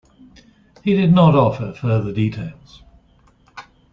[0.83, 2.81] He did not offer further details.